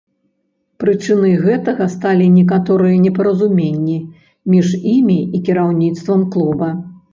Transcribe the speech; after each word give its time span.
Прычынай 0.83 1.35
гэтага 1.43 1.87
сталі 1.95 2.25
некаторыя 2.39 2.97
непаразуменні 3.05 3.99
між 4.55 4.75
імі 4.97 5.19
і 5.35 5.45
кіраўніцтвам 5.51 6.27
клуба. 6.37 6.75